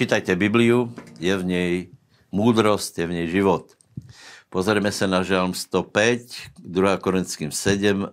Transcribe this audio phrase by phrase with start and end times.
[0.00, 0.88] Čítajte Bibliu,
[1.20, 1.72] je v něj
[2.32, 3.76] múdrost, je v něj život.
[4.48, 8.08] Pozrieme se na Žalm 105, 2 Korinským 7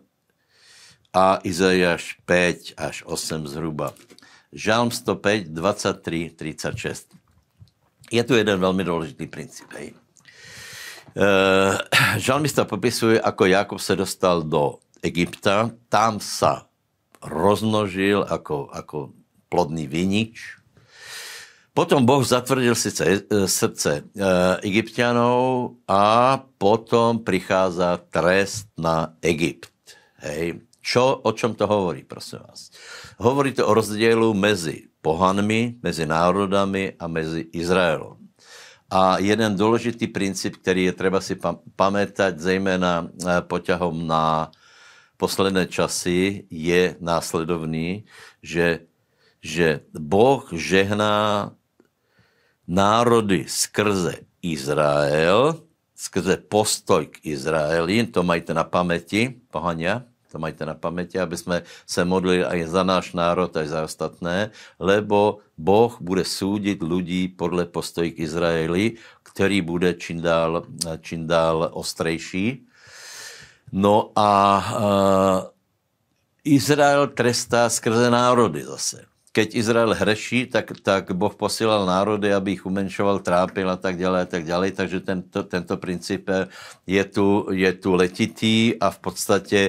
[1.16, 3.96] a Izajáš 5 až 8 zhruba.
[4.52, 7.08] Žalm 105, 23, 36.
[8.12, 9.72] Je tu jeden velmi důležitý princip.
[9.72, 9.94] Hej.
[11.16, 11.80] Uh,
[12.20, 16.68] žalmista popisuje, ako Jakob se dostal do Egypta, tam sa
[17.24, 19.16] rozmnožil ako, ako
[19.48, 20.58] plodný vinič.
[21.78, 24.02] Potom Boh zatvrdil sice e, srdce e,
[24.66, 29.70] egyptianov a potom prichází trest na Egypt.
[30.26, 30.66] Hej.
[30.82, 32.74] Čo, o čom to hovorí, prosím vás?
[33.22, 38.18] Hovorí to o rozdělu mezi pohanmi, mezi národami a mezi Izraelom.
[38.90, 41.38] A jeden důležitý princip, který je třeba si
[41.78, 44.50] pamätať, zejména e, poťahom na
[45.22, 48.10] posledné časy je následovný,
[48.42, 48.90] že,
[49.46, 51.54] že Boh žehná
[52.68, 55.56] národy skrze Izrael,
[55.96, 61.64] skrze postoj k Izraeli, to majte na paměti, pohania, to majte na paměti, aby jsme
[61.88, 67.66] se modlili aj za náš národ, aj za ostatné, lebo Boh bude soudit lidí podle
[67.66, 70.64] postoji k Izraeli, který bude čím dál,
[71.02, 72.68] čím dál ostrejší
[73.72, 74.32] No a
[74.80, 75.40] uh,
[76.44, 79.04] Izrael trestá skrze národy zase.
[79.38, 84.26] Keď Izrael hreší, tak, tak Boh posílal národy, aby ich umenšoval, trápil a tak dále
[84.26, 84.74] tak dále.
[84.74, 86.26] Takže tento, tento princip
[86.90, 89.60] je tu, je tu letitý a v podstatě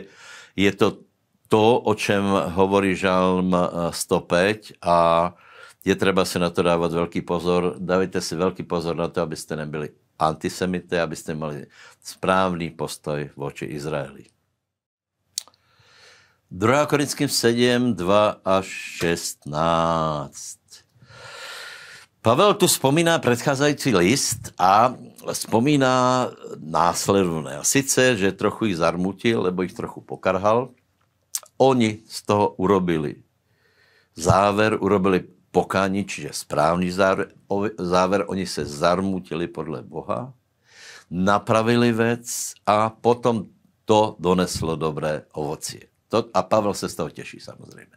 [0.56, 1.05] je to
[1.48, 2.25] to, o čem
[2.56, 3.56] hovorí Žalm
[3.91, 4.97] 105 a
[5.84, 7.77] je třeba si na to dávat velký pozor.
[7.78, 9.88] Dávajte si velký pozor na to, abyste nebyli
[10.19, 11.66] antisemité, abyste mali
[12.00, 14.38] správný postoj voči Izraeli.
[16.50, 16.86] 2.
[16.86, 20.58] Korinským 7, 2 až 16.
[22.22, 24.94] Pavel tu vzpomíná předcházející list a
[25.32, 27.59] vzpomíná následovné.
[27.59, 30.69] A sice, že trochu jich zarmutil, nebo jich trochu pokarhal.
[31.59, 33.16] Oni z toho urobili
[34.16, 37.28] záver, urobili pokání, čiže správný závěr,
[37.78, 40.32] závěr, oni se zarmutili podle Boha,
[41.10, 43.44] napravili věc a potom
[43.84, 45.97] to doneslo dobré ovocie.
[46.08, 47.96] To, a Pavel se z toho těší samozřejmě.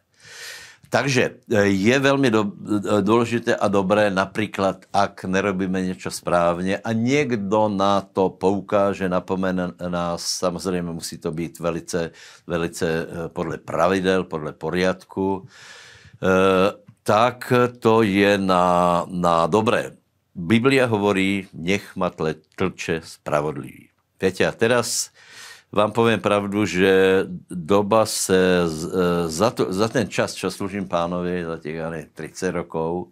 [0.89, 2.51] Takže e, je velmi do,
[2.97, 9.71] e, důležité a dobré například, ak nerobíme něco správně a někdo na to poukáže, napomene
[9.88, 12.11] nás, samozřejmě musí to být velice,
[12.47, 15.47] velice e, podle pravidel, podle poriadku
[17.03, 19.97] tak to je na, na dobré.
[20.35, 22.13] Biblia hovorí, nech ma
[22.55, 23.89] tlče spravodlivý.
[24.21, 25.09] Viete, a teraz
[25.71, 28.67] vám poviem pravdu, že doba se
[29.27, 31.79] za, to, za ten čas, čo služím pánovi, za těch
[32.13, 33.07] 30 rokov,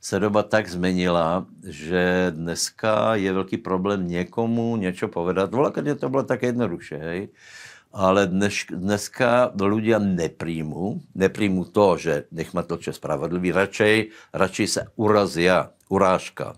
[0.00, 5.54] se doba tak zmenila, že dneska je velký problém někomu něco povedat.
[5.54, 7.28] Vola, to bylo tak jednoduše, hej
[7.90, 13.94] ale dnes, dneska ľudia nepríjmu, nepríjmu to, že nech ma to čo spravodlivý, radšej,
[14.30, 16.54] radšej sa urazia, urážka.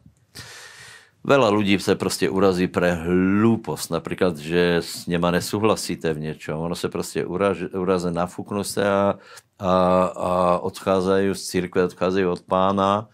[1.22, 6.56] Veľa ľudí se prostě urazí pre hlúpost, například, že s něma nesouhlasíte v něčem.
[6.58, 9.14] Ono se prostě uraž, uraze, nafuknou se a,
[9.58, 13.08] a, a odcházají z církve, odcházají od pána.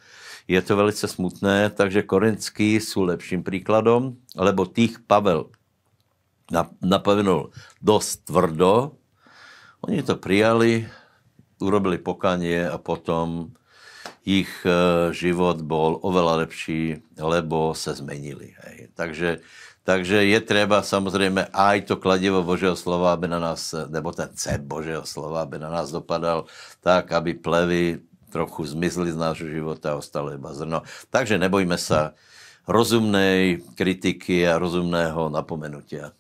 [0.48, 5.44] Je to velice smutné, takže korinský jsou lepším příkladem, lebo tých Pavel
[6.82, 7.50] napomenul
[7.82, 8.92] dost tvrdo.
[9.80, 10.88] Oni to přijali,
[11.60, 13.52] urobili pokanie a potom
[14.24, 14.70] jich e,
[15.14, 18.54] život byl oveľa lepší, lebo se zmenili.
[18.64, 18.88] Hej.
[18.94, 19.30] Takže,
[19.84, 24.60] takže je třeba samozřejmě aj to kladivo Božího slova, aby na nás, nebo ten cep
[24.60, 26.44] Božího slova, aby na nás dopadal
[26.80, 30.82] tak, aby plevy trochu zmizly z nášho života a ostalo iba zrno.
[31.10, 32.12] Takže nebojme se
[32.68, 36.12] rozumnej kritiky a rozumného napomenutia.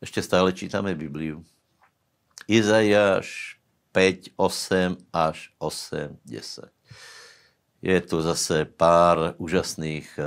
[0.00, 1.44] Ještě stále čítáme Bibliu.
[2.48, 3.56] Izajáš
[3.92, 6.64] 5, 8 až 8, 10.
[7.82, 10.22] Je tu zase pár úžasných e,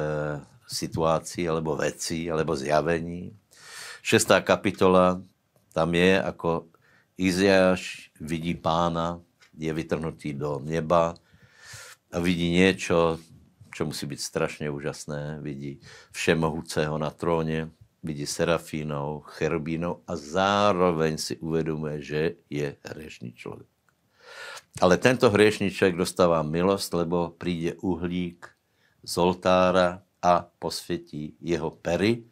[0.68, 3.34] situací, alebo vecí, alebo zjavení.
[4.02, 5.22] Šestá kapitola,
[5.74, 6.68] tam je, ako
[7.18, 9.24] Izajáš vidí pána,
[9.58, 11.16] je vytrhnutý do neba
[12.12, 13.20] a vidí něco,
[13.76, 15.40] čo musí být strašně úžasné.
[15.42, 15.80] Vidí
[16.12, 17.70] všemohúceho na tróně,
[18.06, 23.68] vidí serafínou, cherubínou a zároveň si uvědomuje, že je hřešný člověk.
[24.82, 28.48] Ale tento hřešný člověk dostává milost, lebo přijde uhlík
[29.04, 32.24] z oltára a posvětí jeho pery.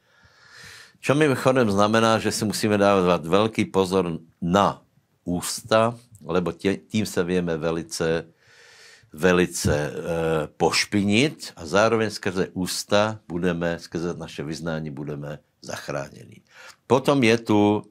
[0.99, 4.81] Čo mimochodem znamená, že si musíme dávat velký pozor na
[5.23, 6.51] ústa, lebo
[6.87, 8.27] tím se víme velice,
[9.13, 9.91] velice e,
[10.47, 16.43] pošpinit a zároveň skrze ústa budeme, skrze naše vyznání budeme zachráněni.
[16.87, 17.83] Potom je tu e,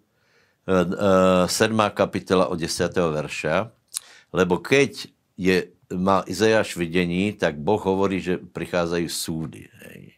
[0.71, 2.97] e, sedmá kapitola od 10.
[2.97, 3.73] verša,
[4.33, 5.67] lebo keď je,
[5.97, 9.69] má Izajáš vidění, tak Boh hovorí, že přicházejí súdy.
[9.73, 10.13] Hej.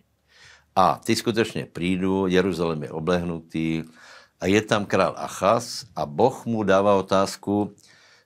[0.76, 3.82] A ty skutečně přijdu, Jeruzalém je oblehnutý
[4.40, 7.74] a je tam král Achaz a Boh mu dává otázku,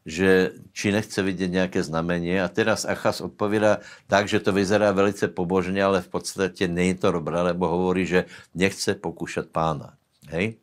[0.09, 2.41] že či nechce vidět nějaké znamení.
[2.41, 7.13] A teraz Achaz odpovídá tak, že to vyzerá velice pobožně, ale v podstatě není to
[7.13, 8.25] dobré, lebo hovorí, že
[8.55, 9.95] nechce pokušat pána.
[10.29, 10.55] Hej?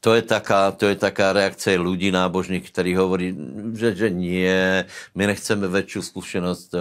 [0.00, 3.36] To je taká, to je taká reakce lidí nábožných, kteří hovorí,
[3.74, 4.84] že, že nie,
[5.14, 6.80] my nechceme větší zkušenost uh,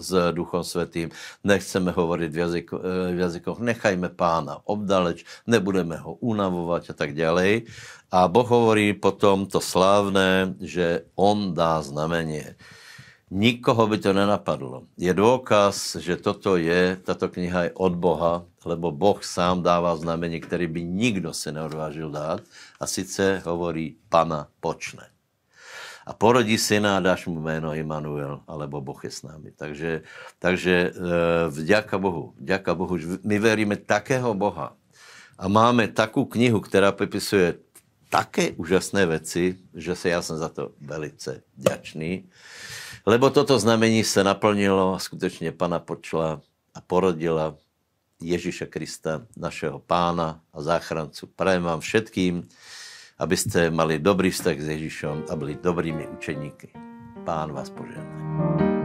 [0.00, 1.10] s Duchom Svatým,
[1.44, 2.84] nechceme hovorit v, jazyko, uh,
[3.14, 7.60] v jazykoch, nechajme pána obdaleč, nebudeme ho unavovat a tak dále.
[8.10, 12.54] A Boh hovorí potom to slávné, že on dá znamenie.
[13.30, 14.86] Nikoho by to nenapadlo.
[14.94, 20.40] Je důkaz, že toto je, tato kniha je od Boha, lebo Boh sám dává znamení,
[20.40, 22.42] který by nikdo se neodvážil dát.
[22.80, 25.06] A sice hovorí, pana počne.
[26.06, 29.50] A porodí syna a dáš mu jméno Immanuel, alebo Boh je s námi.
[29.50, 30.02] Takže,
[30.38, 30.94] takže eh,
[31.50, 34.76] vďaka Bohu, vďaka Bohu, my veríme takého Boha
[35.38, 37.58] a máme takovou knihu, která popisuje
[38.10, 42.30] také úžasné věci, že se já jsem za to velice vděčný.
[43.06, 46.40] Lebo toto znamení se naplnilo skutečně Pana počla
[46.74, 47.56] a porodila
[48.20, 51.26] Ježíše Krista, našeho pána a záchrancu.
[51.26, 52.48] Prajem vám všetkým,
[53.18, 56.72] abyste mali dobrý vztah s Ježíšem a byli dobrými učeníky.
[57.24, 58.75] Pán vás požehná.